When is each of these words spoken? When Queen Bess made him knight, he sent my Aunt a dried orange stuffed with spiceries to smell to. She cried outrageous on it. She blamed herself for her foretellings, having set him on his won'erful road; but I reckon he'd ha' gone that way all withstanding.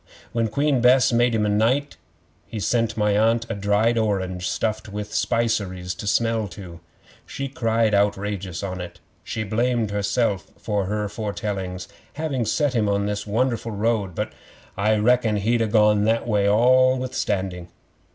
When 0.31 0.47
Queen 0.47 0.81
Bess 0.81 1.13
made 1.13 1.35
him 1.35 1.59
knight, 1.59 1.95
he 2.47 2.59
sent 2.59 2.97
my 2.97 3.15
Aunt 3.15 3.45
a 3.51 3.53
dried 3.53 3.99
orange 3.99 4.49
stuffed 4.49 4.89
with 4.89 5.13
spiceries 5.13 5.93
to 5.93 6.07
smell 6.07 6.47
to. 6.47 6.79
She 7.27 7.47
cried 7.47 7.93
outrageous 7.93 8.63
on 8.63 8.81
it. 8.81 8.99
She 9.23 9.43
blamed 9.43 9.91
herself 9.91 10.49
for 10.57 10.85
her 10.85 11.07
foretellings, 11.07 11.87
having 12.13 12.45
set 12.45 12.73
him 12.73 12.89
on 12.89 13.05
his 13.05 13.27
won'erful 13.27 13.73
road; 13.77 14.15
but 14.15 14.33
I 14.75 14.95
reckon 14.97 15.35
he'd 15.35 15.61
ha' 15.61 15.69
gone 15.71 16.05
that 16.05 16.27
way 16.27 16.49
all 16.49 16.97
withstanding. 16.97 17.67